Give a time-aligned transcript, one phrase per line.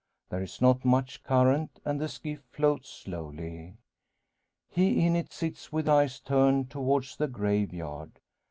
[0.31, 3.75] There is not much current, and the skiff floats slowly.
[4.67, 8.09] He in it sits with eyes turned towards the graveyard.